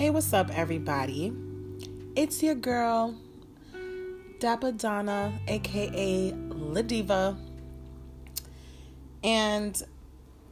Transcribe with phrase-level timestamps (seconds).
[0.00, 1.30] Hey, what's up, everybody?
[2.16, 3.14] It's your girl,
[4.38, 7.36] Dappa Donna, aka Ladiva.
[9.22, 9.82] And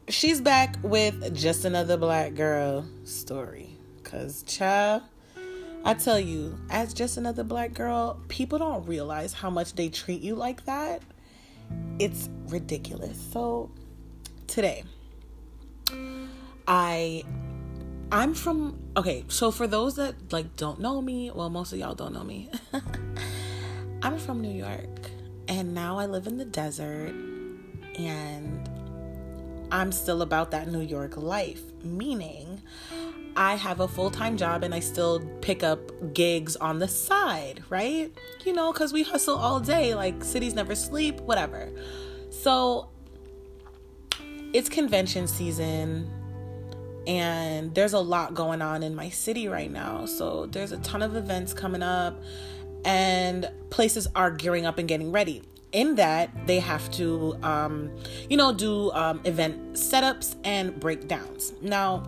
[0.07, 3.71] she's back with just another black girl story.
[4.03, 5.05] Cause child,
[5.83, 10.21] I tell you, as just another black girl, people don't realize how much they treat
[10.21, 11.01] you like that.
[11.99, 13.19] It's ridiculous.
[13.33, 13.71] So
[14.47, 14.85] today,
[16.67, 17.25] I
[18.11, 21.95] I'm from okay, so for those that like don't know me, well most of y'all
[21.95, 22.51] don't know me.
[24.03, 25.11] I'm from New York
[25.47, 27.15] and now I live in the desert
[27.99, 28.69] and
[29.71, 32.63] I'm still about that New York life, meaning
[33.37, 37.63] I have a full time job and I still pick up gigs on the side,
[37.69, 38.11] right?
[38.45, 41.71] You know, because we hustle all day, like cities never sleep, whatever.
[42.31, 42.89] So
[44.53, 46.11] it's convention season
[47.09, 50.05] and there's a lot going on in my city right now.
[50.05, 52.23] So there's a ton of events coming up
[52.85, 55.43] and places are gearing up and getting ready
[55.73, 57.91] in that they have to um,
[58.31, 62.03] you know do um, event setups and breakdowns now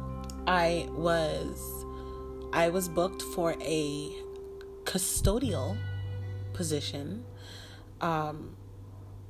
[0.47, 1.84] i was
[2.55, 4.11] i was booked for a
[4.84, 5.77] custodial
[6.55, 7.23] position
[8.01, 8.56] um,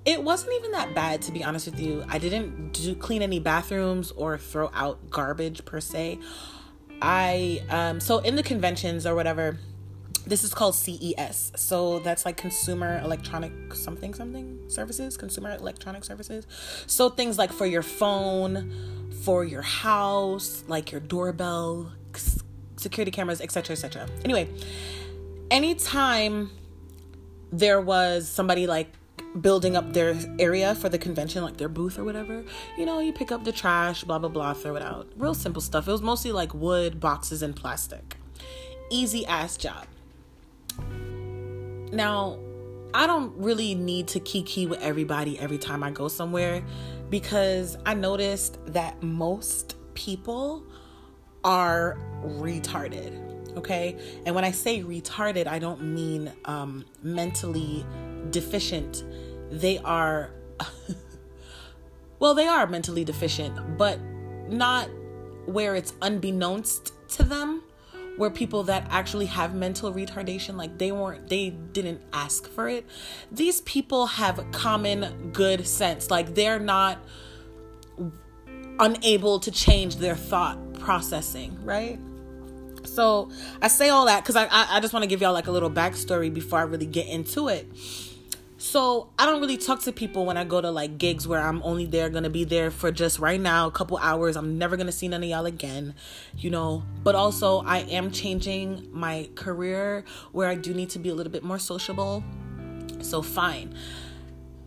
[0.05, 3.39] it wasn't even that bad to be honest with you i didn't do clean any
[3.39, 6.19] bathrooms or throw out garbage per se
[7.03, 9.59] i um so in the conventions or whatever
[10.27, 11.53] this is called CES.
[11.57, 16.47] So that's like consumer electronic something something services, consumer electronic services.
[16.87, 21.93] So things like for your phone, for your house, like your doorbell,
[22.77, 24.09] security cameras, etc., etc.
[24.25, 24.49] Anyway,
[25.51, 26.51] anytime
[27.51, 28.89] there was somebody like
[29.41, 32.45] building up their area for the convention, like their booth or whatever,
[32.77, 35.09] you know, you pick up the trash, blah blah blah, throw it out.
[35.17, 35.87] Real simple stuff.
[35.87, 38.17] It was mostly like wood, boxes, and plastic.
[38.91, 39.87] Easy ass job
[41.93, 42.39] now,
[42.95, 46.63] I don't really need to kiki with everybody every time I go somewhere
[47.09, 50.65] because I noticed that most people
[51.45, 53.29] are retarded.
[53.57, 53.97] Okay.
[54.27, 57.85] And when I say retarded, I don't mean um, mentally
[58.31, 59.05] deficient.
[59.51, 60.31] They are,
[62.19, 63.99] well, they are mentally deficient, but
[64.49, 64.89] not
[65.47, 67.63] where it's unbeknownst to them
[68.17, 72.87] where people that actually have mental retardation like they weren't they didn't ask for it.
[73.33, 76.11] These people have common good sense.
[76.11, 76.99] Like they're not
[78.79, 81.99] unable to change their thought processing right?
[82.85, 83.31] So
[83.61, 85.71] i say all that because I, I just want to give y'all like a little
[85.71, 87.69] backstory before i really get into it
[88.61, 91.63] so I don't really talk to people when I go to like gigs where I'm
[91.63, 94.37] only there gonna be there for just right now, a couple hours.
[94.37, 95.95] I'm never gonna see none of y'all again,
[96.37, 96.83] you know.
[97.03, 101.33] But also I am changing my career where I do need to be a little
[101.33, 102.23] bit more sociable.
[103.01, 103.75] So fine.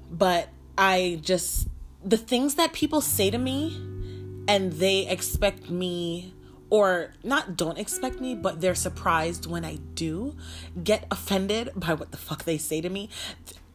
[0.09, 1.67] But I just
[2.03, 3.75] the things that people say to me
[4.47, 6.33] and they expect me
[6.71, 10.35] or not don't expect me, but they're surprised when I do
[10.83, 13.11] get offended by what the fuck they say to me.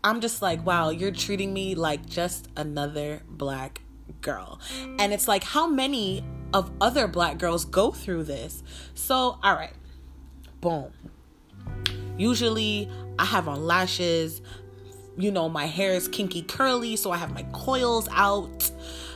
[0.09, 3.83] I'm just like, wow, you're treating me like just another black
[4.23, 4.59] girl.
[4.99, 6.25] And it's like, how many
[6.55, 8.63] of other black girls go through this?
[8.95, 9.75] So, all right,
[10.63, 10.93] boom.
[12.17, 14.41] Usually, I have on lashes.
[15.19, 18.71] You know, my hair is kinky curly, so I have my coils out.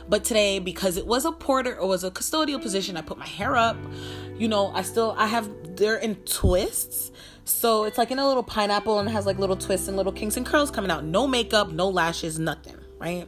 [0.07, 3.27] But today, because it was a porter or was a custodial position, I put my
[3.27, 3.77] hair up.
[4.37, 7.11] You know, I still I have they're in twists.
[7.45, 10.37] So it's like in a little pineapple and has like little twists and little kinks
[10.37, 11.03] and curls coming out.
[11.03, 13.27] No makeup, no lashes, nothing, right?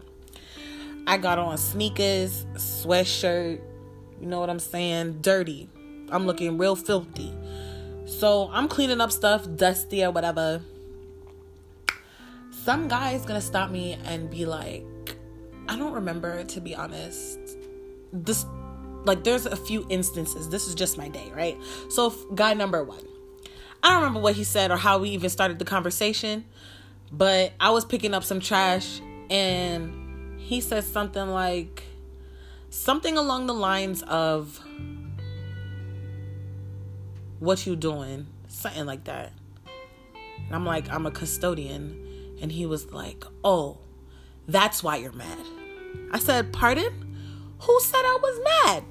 [1.07, 3.61] I got on sneakers, sweatshirt,
[4.19, 5.19] you know what I'm saying?
[5.21, 5.69] Dirty.
[6.09, 7.33] I'm looking real filthy.
[8.05, 10.61] So I'm cleaning up stuff, dusty or whatever.
[12.51, 14.85] Some guy's gonna stop me and be like,
[15.67, 17.39] I don't remember to be honest.
[18.13, 18.45] This
[19.03, 20.49] like there's a few instances.
[20.49, 21.57] This is just my day, right?
[21.89, 23.14] So guy number 1
[23.85, 26.43] I don't remember what he said or how we even started the conversation,
[27.11, 28.99] but I was picking up some trash
[29.29, 31.83] and he said something like
[32.71, 34.59] something along the lines of
[37.37, 38.25] what you doing?
[38.47, 39.33] Something like that.
[40.47, 42.37] And I'm like, I'm a custodian.
[42.41, 43.77] And he was like, Oh,
[44.47, 45.45] that's why you're mad.
[46.11, 46.91] I said, Pardon?
[47.59, 48.83] Who said I was mad?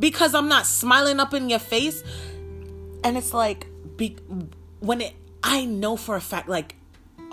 [0.00, 2.02] Because I'm not smiling up in your face.
[3.04, 4.16] And it's like, be,
[4.80, 6.76] when it I know for a fact like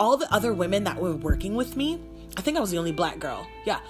[0.00, 2.00] all the other women that were working with me,
[2.36, 3.46] I think I was the only black girl.
[3.64, 3.80] Yeah.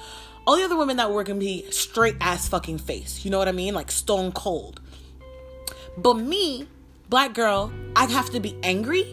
[0.46, 3.24] All the other women that were working me straight ass fucking face.
[3.24, 3.74] You know what I mean?
[3.74, 4.80] Like stone cold.
[5.96, 6.66] But me,
[7.08, 9.04] black girl, I'd have to be angry?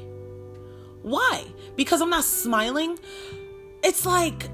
[1.02, 1.46] Why?
[1.76, 2.98] Because I'm not smiling?
[3.84, 4.50] It's like,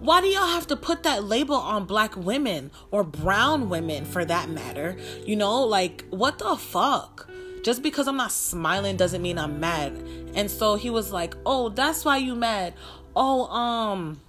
[0.00, 4.24] why do y'all have to put that label on black women or brown women for
[4.24, 4.96] that matter?
[5.26, 7.28] You know, like, what the fuck?
[7.64, 9.92] Just because I'm not smiling doesn't mean I'm mad.
[10.34, 12.74] And so he was like, oh, that's why you mad.
[13.16, 14.20] Oh, um,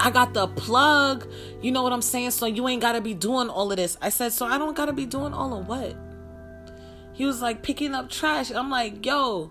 [0.00, 1.30] I got the plug.
[1.62, 2.30] You know what I'm saying?
[2.30, 3.96] So you ain't got to be doing all of this.
[4.00, 5.96] I said, So I don't got to be doing all of what?
[7.12, 8.50] He was like, picking up trash.
[8.50, 9.50] I'm like, Yo,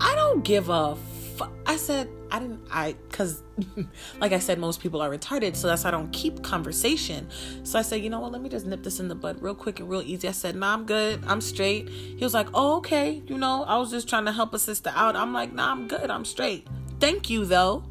[0.00, 0.96] I don't give a
[1.36, 1.52] fuck.
[1.66, 3.42] I said, I didn't, I, cause
[4.20, 5.56] like I said, most people are retarded.
[5.56, 7.28] So that's why I don't keep conversation.
[7.64, 8.32] So I said, You know what?
[8.32, 10.28] Let me just nip this in the bud real quick and real easy.
[10.28, 11.22] I said, Nah, I'm good.
[11.26, 11.88] I'm straight.
[11.88, 13.22] He was like, Oh, okay.
[13.26, 15.16] You know, I was just trying to help a sister out.
[15.16, 16.10] I'm like, Nah, I'm good.
[16.10, 16.66] I'm straight.
[17.00, 17.84] Thank you, though.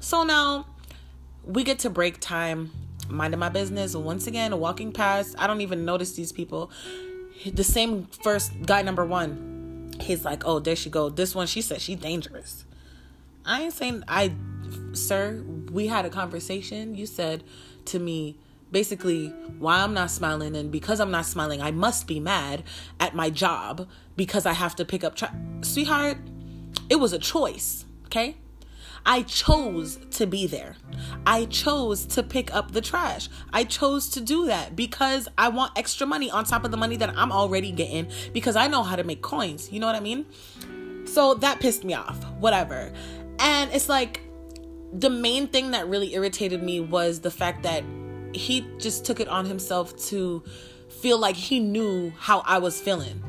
[0.00, 0.66] So now
[1.44, 2.70] we get to break time,
[3.08, 3.94] minding my business.
[3.94, 6.70] Once again, walking past, I don't even notice these people.
[7.46, 9.92] The same first guy number one.
[10.00, 11.10] He's like, oh, there she go.
[11.10, 12.64] This one, she said she's dangerous.
[13.50, 14.32] I ain't saying I,
[14.92, 15.42] sir.
[15.72, 16.94] We had a conversation.
[16.94, 17.42] You said
[17.86, 18.38] to me,
[18.70, 22.62] basically why I'm not smiling and because I'm not smiling I must be mad
[23.00, 26.18] at my job because I have to pick up tra- sweetheart
[26.88, 28.36] it was a choice okay
[29.06, 30.76] I chose to be there.
[31.26, 33.30] I chose to pick up the trash.
[33.50, 36.96] I chose to do that because I want extra money on top of the money
[36.96, 39.72] that I'm already getting because I know how to make coins.
[39.72, 40.26] You know what I mean?
[41.06, 42.22] So that pissed me off.
[42.32, 42.92] Whatever.
[43.40, 44.20] And it's like
[44.92, 47.82] the main thing that really irritated me was the fact that
[48.32, 50.42] he just took it on himself to
[50.88, 53.22] feel like he knew how I was feeling.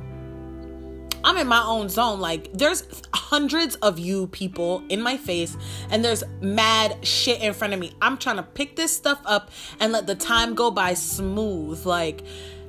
[1.23, 2.19] I'm in my own zone.
[2.19, 5.55] Like, there's hundreds of you people in my face,
[5.91, 7.93] and there's mad shit in front of me.
[8.01, 11.85] I'm trying to pick this stuff up and let the time go by smooth.
[11.85, 12.23] Like,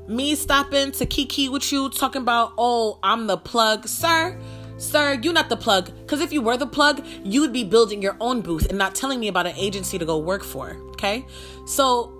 [0.06, 3.88] me stopping to kiki with you, talking about, oh, I'm the plug.
[3.88, 4.38] Sir,
[4.82, 5.90] sir, you're not the plug.
[6.00, 9.20] Because if you were the plug, you'd be building your own booth and not telling
[9.20, 10.76] me about an agency to go work for.
[10.90, 11.25] Okay?
[11.67, 12.12] So,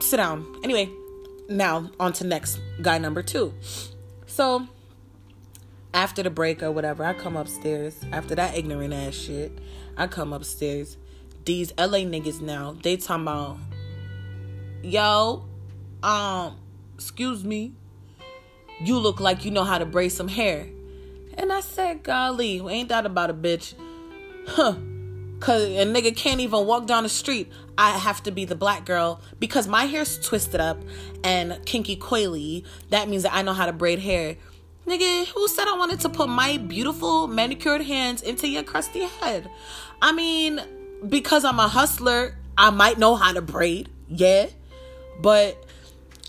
[0.00, 0.60] sit down.
[0.64, 0.90] Anyway,
[1.48, 3.52] now on to next guy number two.
[4.26, 4.66] So,
[5.94, 7.98] after the break or whatever, I come upstairs.
[8.12, 9.52] After that ignorant ass shit,
[9.96, 10.96] I come upstairs.
[11.44, 13.58] These LA niggas now, they talking about,
[14.82, 15.44] yo,
[16.02, 16.56] um,
[16.94, 17.72] excuse me,
[18.80, 20.68] you look like you know how to braid some hair.
[21.38, 23.74] And I said, golly, ain't that about a bitch?
[24.48, 24.74] Huh.
[25.38, 27.52] Cause a nigga can't even walk down the street.
[27.78, 30.82] I have to be the black girl because my hair's twisted up
[31.22, 32.64] and kinky coily.
[32.90, 34.36] That means that I know how to braid hair.
[34.84, 39.48] Nigga, who said I wanted to put my beautiful manicured hands into your crusty head?
[40.02, 40.60] I mean,
[41.08, 44.46] because I'm a hustler, I might know how to braid, yeah.
[45.20, 45.64] But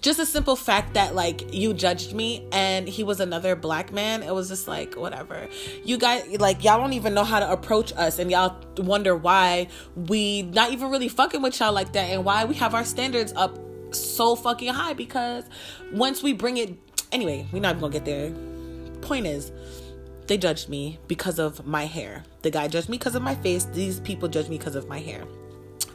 [0.01, 4.23] just a simple fact that like you judged me and he was another black man
[4.23, 5.47] it was just like whatever
[5.83, 9.67] you guys like y'all don't even know how to approach us and y'all wonder why
[9.95, 13.33] we not even really fucking with y'all like that and why we have our standards
[13.35, 13.57] up
[13.91, 15.43] so fucking high because
[15.91, 16.73] once we bring it
[17.11, 18.31] anyway we're not even gonna get there
[19.01, 19.51] point is,
[20.27, 22.23] they judged me because of my hair.
[22.43, 23.65] The guy judged me because of my face.
[23.65, 25.23] These people judged me because of my hair.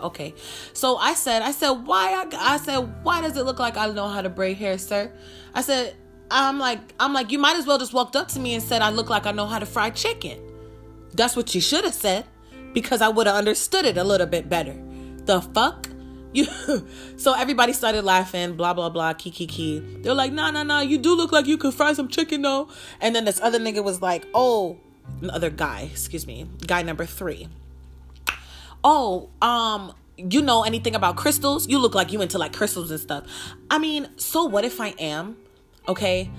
[0.04, 0.34] Okay,
[0.74, 2.12] so I said, I said, why?
[2.12, 5.10] I, I said, why does it look like I know how to braid hair, sir?
[5.54, 5.96] I said,
[6.30, 8.82] I'm like, I'm like, you might as well just walked up to me and said
[8.82, 10.38] I look like I know how to fry chicken.
[11.14, 12.26] That's what you should have said,
[12.74, 14.76] because I would have understood it a little bit better.
[15.24, 15.88] The fuck?
[16.34, 16.46] You
[17.16, 19.78] so everybody started laughing, blah blah blah, kiki key.
[20.02, 22.68] They're like, nah nah nah, you do look like you could fry some chicken though.
[23.00, 24.80] And then this other nigga was like, oh,
[25.22, 27.46] another guy, excuse me, guy number three.
[28.84, 31.66] Oh, um, you know anything about crystals?
[31.68, 33.24] You look like you into like crystals and stuff.
[33.70, 35.36] I mean, so what if I am?
[35.88, 36.30] Okay.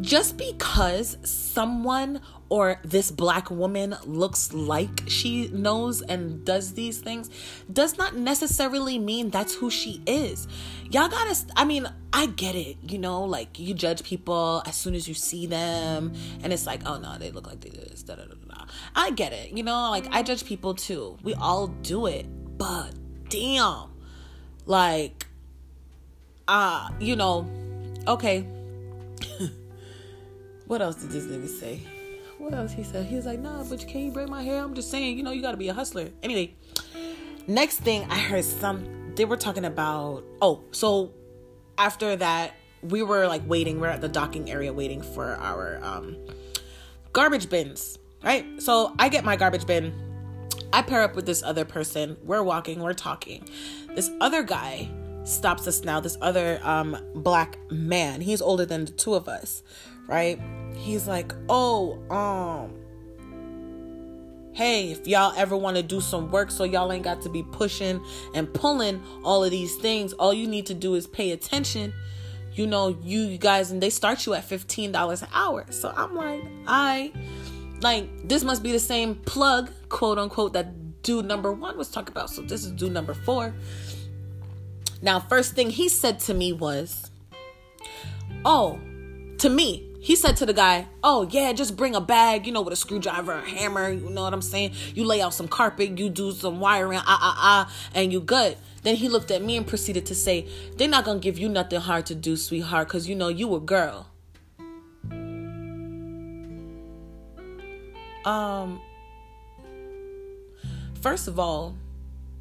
[0.00, 7.30] Just because someone or this black woman looks like she knows and does these things
[7.72, 10.48] does not necessarily mean that's who she is.
[10.90, 14.94] Y'all gotta, I mean, I get it, you know, like you judge people as soon
[14.96, 18.02] as you see them, and it's like, oh no, they look like they do this,
[18.02, 18.64] da da da da.
[18.96, 21.18] I get it, you know, like I judge people too.
[21.22, 22.26] We all do it,
[22.58, 22.92] but
[23.28, 23.90] damn,
[24.66, 25.26] like,
[26.48, 27.48] ah, uh, you know,
[28.08, 28.44] okay.
[30.70, 31.80] what else did this nigga say?
[32.38, 33.04] what else he said?
[33.04, 34.62] He was like, nah, but you can you braid my hair?
[34.62, 36.10] I'm just saying, you know, you gotta be a hustler.
[36.22, 36.54] Anyway,
[37.48, 41.12] next thing I heard some they were talking about oh, so
[41.76, 46.16] after that, we were like waiting, we're at the docking area waiting for our um
[47.12, 48.46] garbage bins, right?
[48.62, 49.92] So I get my garbage bin,
[50.72, 53.44] I pair up with this other person, we're walking, we're talking.
[53.96, 54.88] This other guy
[55.24, 56.00] stops us now.
[56.00, 58.20] This other um, black man.
[58.20, 59.62] He's older than the two of us,
[60.10, 60.40] right?
[60.74, 62.74] He's like, oh, um,
[64.52, 67.42] hey, if y'all ever want to do some work so y'all ain't got to be
[67.44, 71.94] pushing and pulling all of these things, all you need to do is pay attention.
[72.52, 75.64] You know, you guys, and they start you at $15 an hour.
[75.70, 77.12] So I'm like, I
[77.80, 82.12] like this must be the same plug, quote unquote, that dude number one was talking
[82.12, 82.30] about.
[82.30, 83.54] So this is dude number four.
[85.00, 87.10] Now, first thing he said to me was,
[88.44, 88.78] Oh,
[89.38, 92.62] to me, he said to the guy, Oh, yeah, just bring a bag, you know,
[92.62, 94.72] with a screwdriver, a hammer, you know what I'm saying?
[94.94, 98.56] You lay out some carpet, you do some wiring, ah, ah, ah, and you good.
[98.82, 101.80] Then he looked at me and proceeded to say, They're not gonna give you nothing
[101.80, 104.06] hard to do, sweetheart, because you know you a girl.
[108.24, 108.80] Um,
[111.00, 111.76] first of all,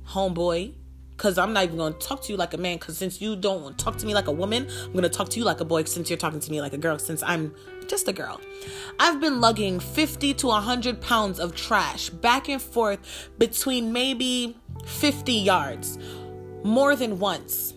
[0.07, 0.73] homeboy,
[1.19, 2.77] because I'm not even going to talk to you like a man.
[2.77, 5.37] Because since you don't talk to me like a woman, I'm going to talk to
[5.37, 5.83] you like a boy.
[5.83, 7.53] Since you're talking to me like a girl, since I'm
[7.87, 8.39] just a girl,
[8.99, 15.33] I've been lugging 50 to 100 pounds of trash back and forth between maybe 50
[15.33, 15.99] yards,
[16.63, 17.73] more than once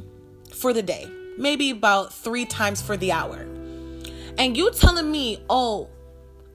[0.55, 3.41] for the day, maybe about three times for the hour.
[4.39, 5.89] And you telling me, oh,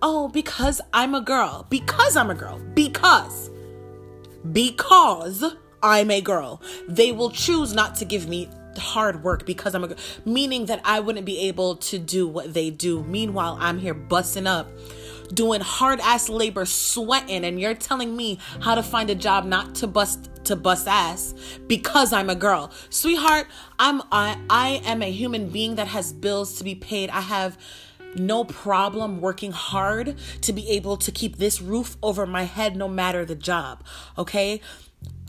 [0.01, 3.49] oh, because I'm a girl, because I'm a girl, because,
[4.53, 5.43] because
[5.81, 6.61] I'm a girl.
[6.87, 10.81] They will choose not to give me hard work because I'm a girl, meaning that
[10.83, 13.03] I wouldn't be able to do what they do.
[13.03, 14.67] Meanwhile, I'm here busting up,
[15.33, 19.75] doing hard ass labor, sweating, and you're telling me how to find a job not
[19.75, 21.33] to bust to bust ass
[21.67, 22.71] because I'm a girl.
[22.89, 27.09] Sweetheart, I'm I, I am a human being that has bills to be paid.
[27.09, 27.57] I have
[28.15, 32.87] no problem working hard to be able to keep this roof over my head no
[32.87, 33.83] matter the job.
[34.17, 34.61] Okay?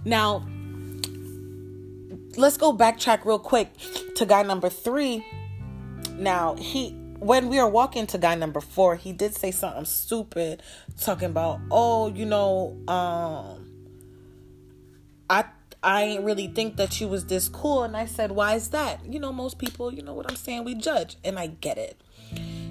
[0.04, 0.46] Now,
[2.36, 3.70] let's go backtrack real quick
[4.16, 5.24] to guy number three.
[6.16, 6.90] Now, he
[7.20, 10.62] when we were walking to guy number four, he did say something stupid,
[11.00, 13.68] talking about, oh, you know, um,
[15.28, 15.44] I
[15.82, 17.84] I ain't really think that you was this cool.
[17.84, 19.04] And I said, why is that?
[19.04, 21.16] You know, most people, you know what I'm saying, we judge.
[21.24, 22.00] And I get it.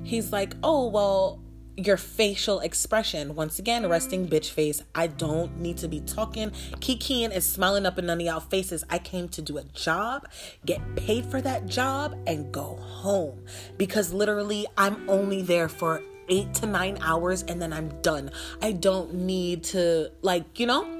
[0.03, 1.39] He's like, oh, well,
[1.77, 3.35] your facial expression.
[3.35, 4.83] Once again, resting bitch face.
[4.95, 8.83] I don't need to be talking, kikiing, and smiling up in none of y'all faces.
[8.89, 10.27] I came to do a job,
[10.65, 13.45] get paid for that job, and go home.
[13.77, 18.31] Because literally, I'm only there for eight to nine hours and then I'm done.
[18.61, 20.97] I don't need to, like, you know?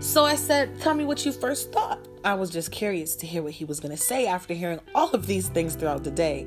[0.00, 2.06] So I said, Tell me what you first thought.
[2.24, 5.10] I was just curious to hear what he was going to say after hearing all
[5.10, 6.46] of these things throughout the day.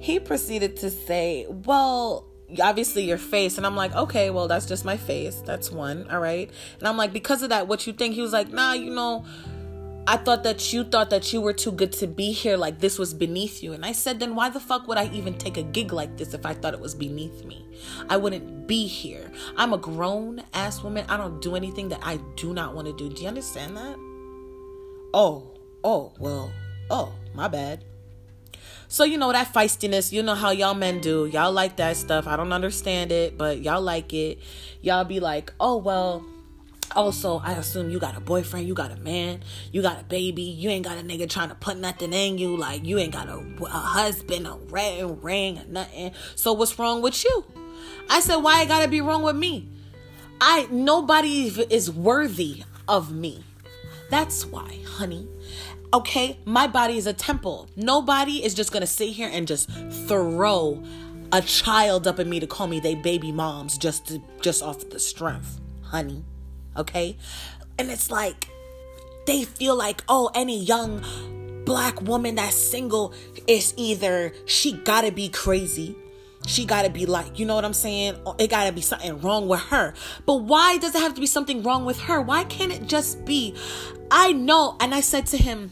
[0.00, 2.26] He proceeded to say, Well,
[2.60, 3.56] obviously your face.
[3.56, 5.42] And i'm like okay well that's just my face.
[5.44, 6.08] That's one.
[6.10, 6.50] All right.
[6.78, 8.14] And i'm like because of that what you think?
[8.14, 9.24] He was like nah you know
[10.06, 12.56] i thought that you thought that you were too good to be here.
[12.56, 13.72] Like this was beneath you.
[13.72, 16.34] And i said then why the fuck would i even take a gig like this
[16.34, 17.66] if i thought it was beneath me?
[18.08, 19.30] I wouldn't be here.
[19.56, 21.04] I'm a grown ass woman.
[21.08, 23.14] I don't do anything that i do not want to do.
[23.14, 23.96] Do you understand that?
[25.14, 26.52] Oh oh well
[26.90, 27.84] oh my bad
[28.94, 31.26] so, you know, that feistiness, you know how y'all men do.
[31.26, 32.28] Y'all like that stuff.
[32.28, 34.38] I don't understand it, but y'all like it.
[34.82, 36.24] Y'all be like, oh, well,
[36.94, 40.42] also, I assume you got a boyfriend, you got a man, you got a baby,
[40.42, 43.28] you ain't got a nigga trying to put nothing in you, like you ain't got
[43.28, 46.12] a, a husband, a ring, ring, nothing.
[46.36, 47.44] So what's wrong with you?
[48.08, 49.70] I said, why it gotta be wrong with me?
[50.40, 53.42] I nobody is worthy of me.
[54.08, 55.26] That's why, honey.
[55.94, 57.68] Okay, my body is a temple.
[57.76, 59.70] Nobody is just gonna sit here and just
[60.08, 60.82] throw
[61.32, 64.90] a child up at me to call me they baby moms just to, just off
[64.90, 66.24] the strength, honey.
[66.76, 67.16] Okay?
[67.78, 68.48] And it's like
[69.28, 73.14] they feel like, oh, any young black woman that's single
[73.46, 75.94] is either she gotta be crazy
[76.46, 78.16] she gotta be like, you know what I'm saying?
[78.38, 79.94] It gotta be something wrong with her.
[80.26, 82.20] But why does it have to be something wrong with her?
[82.20, 83.56] Why can't it just be?
[84.10, 84.76] I know.
[84.80, 85.70] And I said to him,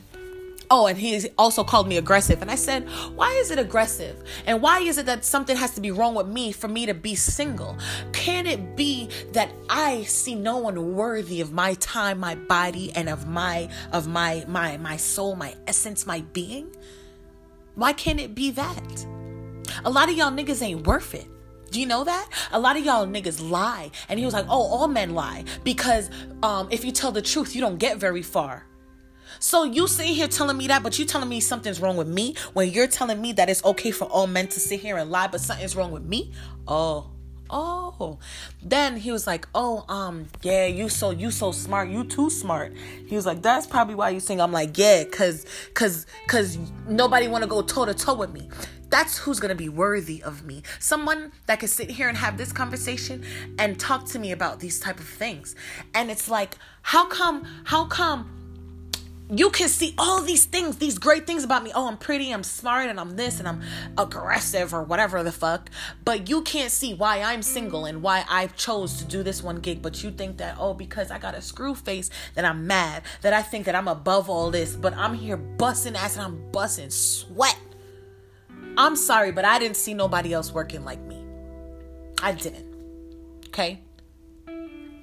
[0.74, 2.40] Oh, and he also called me aggressive.
[2.40, 4.24] And I said, Why is it aggressive?
[4.46, 6.94] And why is it that something has to be wrong with me for me to
[6.94, 7.76] be single?
[8.14, 13.10] Can it be that I see no one worthy of my time, my body, and
[13.10, 16.74] of my of my my my soul, my essence, my being?
[17.74, 19.06] Why can't it be that?
[19.84, 21.26] A lot of y'all niggas ain't worth it.
[21.70, 22.28] Do you know that?
[22.50, 23.90] A lot of y'all niggas lie.
[24.08, 25.44] And he was like, oh, all men lie.
[25.64, 26.08] Because
[26.42, 28.66] um, if you tell the truth, you don't get very far.
[29.38, 32.34] So you sitting here telling me that, but you telling me something's wrong with me
[32.52, 35.28] when you're telling me that it's okay for all men to sit here and lie,
[35.28, 36.32] but something's wrong with me?
[36.66, 37.10] Oh,
[37.50, 38.18] oh.
[38.62, 42.72] Then he was like, oh, um, yeah, you so you so smart, you too smart.
[43.06, 44.40] He was like, that's probably why you sing.
[44.40, 46.58] I'm like, yeah, cause cause cause
[46.88, 48.48] nobody wanna go toe to toe with me.
[48.90, 50.62] That's who's gonna be worthy of me.
[50.78, 53.24] Someone that can sit here and have this conversation
[53.58, 55.54] and talk to me about these type of things.
[55.94, 58.41] And it's like, how come, how come
[59.34, 61.72] you can see all these things, these great things about me.
[61.74, 63.62] Oh, I'm pretty, I'm smart, and I'm this, and I'm
[63.96, 65.70] aggressive, or whatever the fuck.
[66.04, 69.60] But you can't see why I'm single and why I chose to do this one
[69.60, 69.80] gig.
[69.80, 73.32] But you think that, oh, because I got a screw face, that I'm mad, that
[73.32, 74.76] I think that I'm above all this.
[74.76, 77.58] But I'm here busting ass and I'm busting sweat.
[78.76, 81.24] I'm sorry, but I didn't see nobody else working like me.
[82.22, 82.66] I didn't.
[83.48, 83.80] Okay?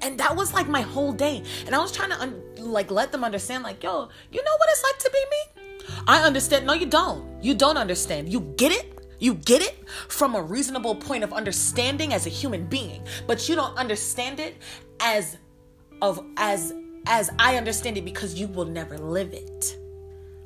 [0.02, 1.44] And that was like my whole day.
[1.66, 4.70] And i was trying to un- like let them understand like yo you know what
[4.70, 5.72] it's like to be me?
[6.08, 7.44] I understand no you don't.
[7.44, 8.32] You don't understand.
[8.32, 8.96] You get it?
[9.20, 9.76] You get it
[10.08, 13.02] from a reasonable point of understanding as a human being.
[13.28, 14.56] But you don't understand it
[15.00, 15.38] as
[16.02, 16.74] of as
[17.06, 19.78] as i understand it because you will never live it.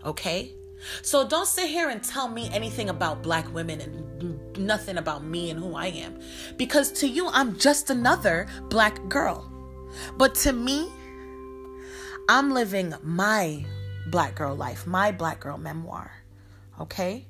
[0.05, 0.53] Okay
[1.01, 5.49] so don't sit here and tell me anything about black women and nothing about me
[5.49, 6.19] and who I am.
[6.57, 9.49] Because to you, I'm just another black girl.
[10.17, 10.89] But to me,
[12.29, 13.65] I'm living my
[14.07, 16.11] black girl life, my black girl memoir.
[16.79, 17.25] Okay?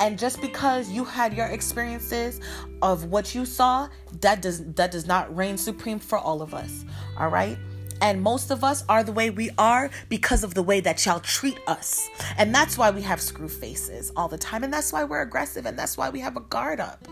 [0.00, 2.40] And just because you had your experiences
[2.82, 3.88] of what you saw,
[4.20, 6.84] that does that does not reign supreme for all of us.
[7.18, 7.58] All right?
[8.00, 11.20] And most of us are the way we are because of the way that y'all
[11.20, 12.08] treat us.
[12.36, 14.64] And that's why we have screw faces all the time.
[14.64, 15.66] And that's why we're aggressive.
[15.66, 17.06] And that's why we have a guard up.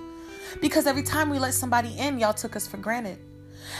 [0.61, 3.19] Because every time we let somebody in, y'all took us for granted.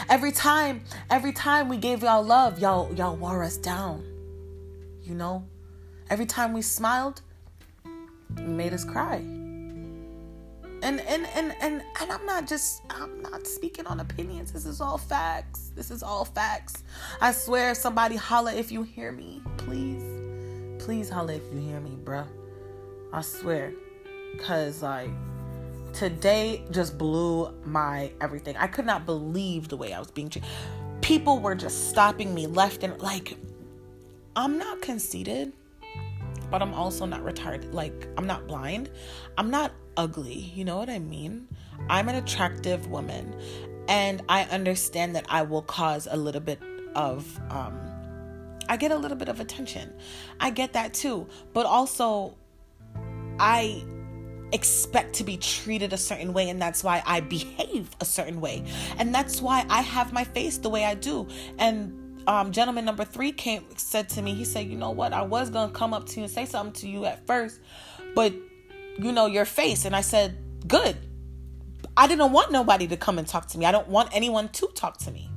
[0.09, 4.03] Every time, every time we gave y'all love, y'all y'all wore us down.
[5.03, 5.45] You know?
[6.09, 7.21] Every time we smiled,
[7.85, 9.44] you made us cry
[10.81, 14.51] and and and and and I'm not just I'm not speaking on opinions.
[14.51, 15.71] This is all facts.
[15.75, 16.83] This is all facts.
[17.21, 20.03] I swear, somebody holla if you hear me, please,
[20.83, 22.27] please holla if you hear me, bruh.
[23.13, 23.73] I swear,
[24.39, 25.09] cause like
[25.93, 28.57] today just blew my everything.
[28.57, 30.49] I could not believe the way I was being treated.
[31.01, 33.37] People were just stopping me left and like.
[34.37, 35.53] I'm not conceited
[36.49, 37.73] but I'm also not retarded.
[37.73, 38.89] Like, I'm not blind.
[39.37, 40.51] I'm not ugly.
[40.55, 41.47] You know what I mean?
[41.89, 43.35] I'm an attractive woman.
[43.87, 46.59] And I understand that I will cause a little bit
[46.95, 47.79] of, um,
[48.67, 49.93] I get a little bit of attention.
[50.39, 51.27] I get that too.
[51.53, 52.35] But also,
[53.39, 53.83] I
[54.51, 58.63] expect to be treated a certain way and that's why I behave a certain way.
[58.97, 61.27] And that's why I have my face the way I do.
[61.57, 65.13] And um, gentleman number three came said to me, he said, "You know what?
[65.13, 67.59] I was gonna come up to you and say something to you at first,
[68.15, 68.33] but
[68.97, 70.97] you know your face." And I said, "Good.
[71.97, 73.65] I didn't want nobody to come and talk to me.
[73.65, 75.29] I don't want anyone to talk to me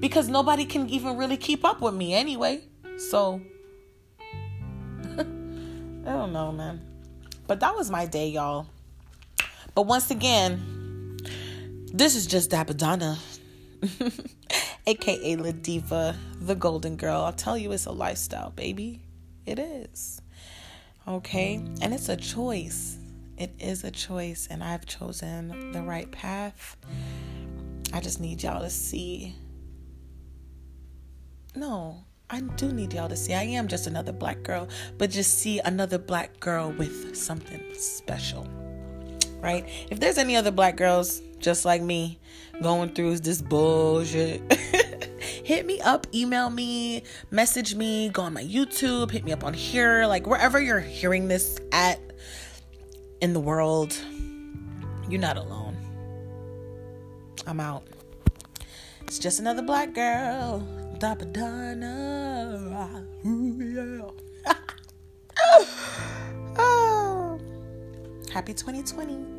[0.00, 2.62] because nobody can even really keep up with me anyway.
[3.10, 3.40] So
[5.18, 5.22] I
[6.04, 6.80] don't know, man.
[7.46, 8.66] But that was my day, y'all.
[9.74, 11.18] But once again,
[11.92, 13.18] this is just Dapadonna.
[14.88, 17.20] aka La Diva, the Golden Girl.
[17.20, 19.02] I'll tell you, it's a lifestyle, baby.
[19.44, 20.22] It is.
[21.06, 21.56] Okay?
[21.82, 22.96] And it's a choice.
[23.36, 26.78] It is a choice, and I've chosen the right path.
[27.92, 29.36] I just need y'all to see.
[31.54, 33.34] No, I do need y'all to see.
[33.34, 38.48] I am just another black girl, but just see another black girl with something special.
[39.40, 39.68] Right?
[39.90, 42.18] If there's any other black girls just like me
[42.62, 44.42] going through this bullshit.
[45.44, 49.54] hit me up, email me, message me, go on my YouTube, hit me up on
[49.54, 52.00] here, like wherever you're hearing this at
[53.20, 53.96] in the world.
[55.08, 55.76] You're not alone.
[57.46, 57.84] I'm out.
[59.02, 60.66] It's just another black girl.
[60.98, 61.86] Dapadonna.
[63.24, 64.12] Ooh,
[64.44, 64.52] yeah.
[68.38, 69.37] Happy 2020.